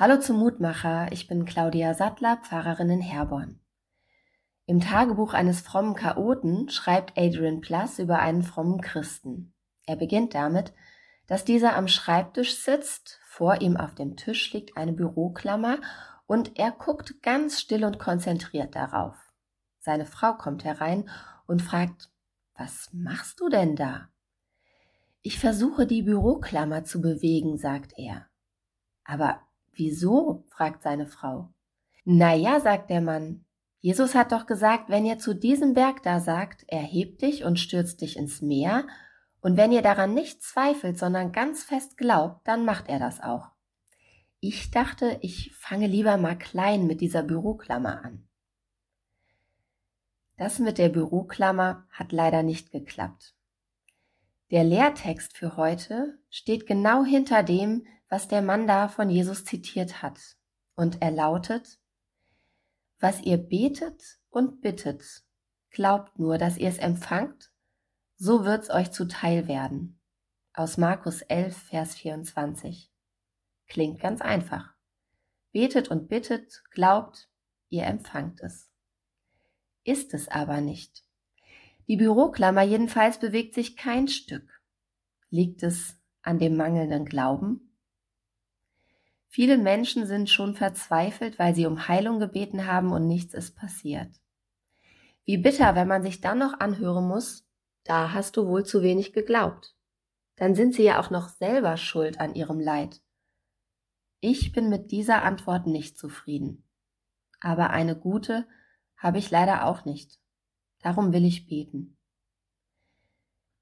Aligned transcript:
Hallo 0.00 0.18
zum 0.18 0.38
Mutmacher, 0.38 1.12
ich 1.12 1.28
bin 1.28 1.44
Claudia 1.44 1.92
Sattler, 1.92 2.38
Pfarrerin 2.38 2.88
in 2.88 3.02
Herborn. 3.02 3.60
Im 4.64 4.80
Tagebuch 4.80 5.34
eines 5.34 5.60
frommen 5.60 5.94
Chaoten 5.94 6.70
schreibt 6.70 7.18
Adrian 7.18 7.60
Plus 7.60 7.98
über 7.98 8.18
einen 8.18 8.42
frommen 8.42 8.80
Christen. 8.80 9.52
Er 9.84 9.96
beginnt 9.96 10.34
damit, 10.34 10.72
dass 11.26 11.44
dieser 11.44 11.76
am 11.76 11.86
Schreibtisch 11.86 12.56
sitzt, 12.56 13.20
vor 13.26 13.60
ihm 13.60 13.76
auf 13.76 13.94
dem 13.94 14.16
Tisch 14.16 14.50
liegt 14.54 14.74
eine 14.78 14.94
Büroklammer 14.94 15.76
und 16.26 16.58
er 16.58 16.70
guckt 16.70 17.22
ganz 17.22 17.60
still 17.60 17.84
und 17.84 17.98
konzentriert 17.98 18.74
darauf. 18.74 19.18
Seine 19.80 20.06
Frau 20.06 20.32
kommt 20.32 20.64
herein 20.64 21.10
und 21.46 21.60
fragt, 21.60 22.08
was 22.56 22.88
machst 22.94 23.38
du 23.38 23.50
denn 23.50 23.76
da? 23.76 24.08
Ich 25.20 25.38
versuche 25.38 25.86
die 25.86 26.04
Büroklammer 26.04 26.84
zu 26.84 27.02
bewegen, 27.02 27.58
sagt 27.58 27.92
er. 27.98 28.24
Aber 29.04 29.42
Wieso? 29.72 30.44
fragt 30.48 30.82
seine 30.82 31.06
Frau. 31.06 31.52
Na 32.04 32.34
ja, 32.34 32.60
sagt 32.60 32.90
der 32.90 33.00
Mann. 33.00 33.44
Jesus 33.80 34.14
hat 34.14 34.32
doch 34.32 34.46
gesagt, 34.46 34.88
wenn 34.88 35.06
ihr 35.06 35.18
zu 35.18 35.34
diesem 35.34 35.74
Berg 35.74 36.02
da 36.02 36.20
sagt, 36.20 36.64
erheb 36.68 37.18
dich 37.18 37.44
und 37.44 37.58
stürzt 37.58 38.00
dich 38.02 38.16
ins 38.16 38.42
Meer, 38.42 38.86
und 39.40 39.56
wenn 39.56 39.72
ihr 39.72 39.80
daran 39.80 40.12
nicht 40.12 40.42
zweifelt, 40.42 40.98
sondern 40.98 41.32
ganz 41.32 41.64
fest 41.64 41.96
glaubt, 41.96 42.46
dann 42.46 42.66
macht 42.66 42.88
er 42.88 42.98
das 42.98 43.22
auch. 43.22 43.50
Ich 44.38 44.70
dachte, 44.70 45.18
ich 45.22 45.54
fange 45.56 45.86
lieber 45.86 46.16
mal 46.16 46.36
klein 46.36 46.86
mit 46.86 47.00
dieser 47.00 47.22
Büroklammer 47.22 48.04
an. 48.04 48.26
Das 50.36 50.58
mit 50.58 50.78
der 50.78 50.88
Büroklammer 50.88 51.86
hat 51.90 52.12
leider 52.12 52.42
nicht 52.42 52.70
geklappt. 52.70 53.34
Der 54.50 54.64
Lehrtext 54.64 55.36
für 55.36 55.56
heute 55.56 56.18
steht 56.28 56.66
genau 56.66 57.04
hinter 57.04 57.42
dem, 57.42 57.86
was 58.10 58.28
der 58.28 58.42
Mann 58.42 58.66
da 58.66 58.88
von 58.88 59.08
Jesus 59.08 59.44
zitiert 59.44 60.02
hat. 60.02 60.18
Und 60.74 61.00
er 61.00 61.12
lautet, 61.12 61.78
was 62.98 63.22
ihr 63.22 63.38
betet 63.38 64.18
und 64.28 64.60
bittet, 64.60 65.22
glaubt 65.70 66.18
nur, 66.18 66.36
dass 66.36 66.58
ihr 66.58 66.68
es 66.68 66.78
empfangt, 66.78 67.50
so 68.16 68.44
wird's 68.44 68.68
euch 68.68 68.90
zuteil 68.90 69.48
werden. 69.48 69.98
Aus 70.52 70.76
Markus 70.76 71.22
11, 71.22 71.56
Vers 71.56 71.94
24. 71.94 72.92
Klingt 73.68 74.00
ganz 74.00 74.20
einfach. 74.20 74.74
Betet 75.52 75.88
und 75.88 76.08
bittet, 76.08 76.62
glaubt, 76.72 77.30
ihr 77.68 77.84
empfangt 77.84 78.40
es. 78.40 78.70
Ist 79.84 80.12
es 80.12 80.28
aber 80.28 80.60
nicht. 80.60 81.04
Die 81.86 81.96
Büroklammer 81.96 82.62
jedenfalls 82.62 83.18
bewegt 83.18 83.54
sich 83.54 83.76
kein 83.76 84.08
Stück. 84.08 84.62
Liegt 85.30 85.62
es 85.62 85.96
an 86.22 86.38
dem 86.38 86.56
mangelnden 86.56 87.04
Glauben? 87.04 87.69
Viele 89.32 89.58
Menschen 89.58 90.06
sind 90.06 90.28
schon 90.28 90.56
verzweifelt, 90.56 91.38
weil 91.38 91.54
sie 91.54 91.64
um 91.64 91.86
Heilung 91.86 92.18
gebeten 92.18 92.66
haben 92.66 92.90
und 92.90 93.06
nichts 93.06 93.32
ist 93.32 93.56
passiert. 93.56 94.08
Wie 95.24 95.38
bitter, 95.38 95.76
wenn 95.76 95.86
man 95.86 96.02
sich 96.02 96.20
dann 96.20 96.38
noch 96.38 96.58
anhören 96.58 97.06
muss, 97.06 97.46
da 97.84 98.12
hast 98.12 98.36
du 98.36 98.48
wohl 98.48 98.66
zu 98.66 98.82
wenig 98.82 99.12
geglaubt. 99.12 99.76
Dann 100.34 100.56
sind 100.56 100.74
sie 100.74 100.82
ja 100.82 100.98
auch 100.98 101.10
noch 101.10 101.28
selber 101.28 101.76
schuld 101.76 102.18
an 102.18 102.34
ihrem 102.34 102.58
Leid. 102.58 103.00
Ich 104.18 104.50
bin 104.50 104.68
mit 104.68 104.90
dieser 104.90 105.22
Antwort 105.22 105.68
nicht 105.68 105.96
zufrieden. 105.96 106.64
Aber 107.38 107.70
eine 107.70 107.96
gute 107.96 108.48
habe 108.96 109.18
ich 109.18 109.30
leider 109.30 109.64
auch 109.64 109.84
nicht. 109.84 110.18
Darum 110.80 111.12
will 111.12 111.24
ich 111.24 111.46
beten. 111.46 111.96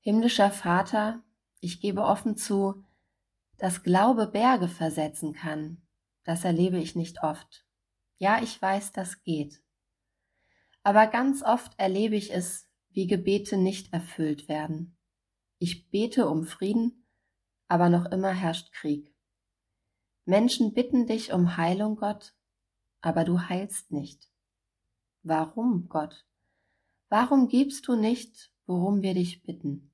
Himmlischer 0.00 0.50
Vater, 0.50 1.22
ich 1.60 1.80
gebe 1.80 2.02
offen 2.02 2.36
zu, 2.36 2.84
dass 3.58 3.82
Glaube 3.82 4.26
Berge 4.26 4.68
versetzen 4.68 5.32
kann, 5.32 5.82
das 6.24 6.44
erlebe 6.44 6.78
ich 6.78 6.96
nicht 6.96 7.22
oft. 7.22 7.64
Ja, 8.18 8.42
ich 8.42 8.60
weiß, 8.60 8.92
das 8.92 9.22
geht. 9.22 9.62
Aber 10.82 11.06
ganz 11.06 11.42
oft 11.42 11.78
erlebe 11.78 12.16
ich 12.16 12.32
es, 12.32 12.68
wie 12.90 13.06
Gebete 13.06 13.56
nicht 13.56 13.92
erfüllt 13.92 14.48
werden. 14.48 14.96
Ich 15.58 15.90
bete 15.90 16.28
um 16.28 16.44
Frieden, 16.44 17.06
aber 17.68 17.88
noch 17.88 18.06
immer 18.06 18.32
herrscht 18.32 18.72
Krieg. 18.72 19.14
Menschen 20.26 20.74
bitten 20.74 21.06
dich 21.06 21.32
um 21.32 21.56
Heilung, 21.56 21.96
Gott, 21.96 22.34
aber 23.00 23.24
du 23.24 23.40
heilst 23.40 23.92
nicht. 23.92 24.30
Warum, 25.22 25.88
Gott? 25.88 26.26
Warum 27.08 27.48
gibst 27.48 27.88
du 27.88 27.96
nicht, 27.96 28.50
worum 28.66 29.02
wir 29.02 29.14
dich 29.14 29.42
bitten? 29.42 29.90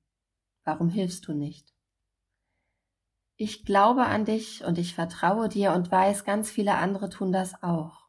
Warum 0.63 0.89
hilfst 0.89 1.27
du 1.27 1.33
nicht? 1.33 1.73
Ich 3.43 3.65
glaube 3.65 4.05
an 4.05 4.23
dich 4.23 4.63
und 4.65 4.77
ich 4.77 4.93
vertraue 4.93 5.49
dir 5.49 5.73
und 5.73 5.89
weiß, 5.89 6.25
ganz 6.25 6.51
viele 6.51 6.75
andere 6.75 7.09
tun 7.09 7.31
das 7.31 7.63
auch. 7.63 8.07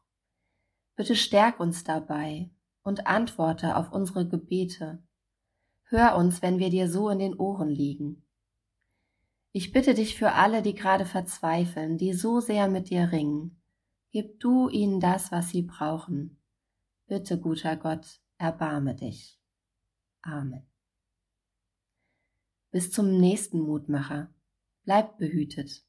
Bitte 0.95 1.15
stärk 1.15 1.59
uns 1.59 1.83
dabei 1.83 2.51
und 2.83 3.07
antworte 3.07 3.75
auf 3.75 3.91
unsere 3.91 4.29
Gebete. 4.29 5.03
Hör 5.85 6.17
uns, 6.17 6.43
wenn 6.43 6.59
wir 6.59 6.69
dir 6.69 6.87
so 6.87 7.09
in 7.09 7.17
den 7.17 7.33
Ohren 7.33 7.69
liegen. 7.69 8.27
Ich 9.53 9.71
bitte 9.71 9.95
dich 9.95 10.15
für 10.15 10.33
alle, 10.33 10.61
die 10.61 10.75
gerade 10.75 11.07
verzweifeln, 11.07 11.97
die 11.97 12.13
so 12.13 12.39
sehr 12.39 12.67
mit 12.67 12.91
dir 12.91 13.11
ringen. 13.11 13.59
Gib 14.11 14.39
du 14.39 14.69
ihnen 14.69 14.99
das, 14.99 15.31
was 15.31 15.49
sie 15.49 15.63
brauchen. 15.63 16.43
Bitte, 17.07 17.39
guter 17.39 17.75
Gott, 17.75 18.21
erbarme 18.37 18.93
dich. 18.93 19.41
Amen. 20.21 20.67
Bis 22.69 22.91
zum 22.91 23.19
nächsten 23.19 23.61
Mutmacher. 23.61 24.29
Bleibt 24.85 25.17
behütet. 25.17 25.83